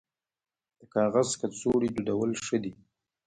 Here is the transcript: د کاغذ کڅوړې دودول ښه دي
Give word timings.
د 0.79 0.81
کاغذ 0.93 1.29
کڅوړې 1.39 1.89
دودول 1.91 2.31
ښه 2.45 2.57
دي 2.63 2.73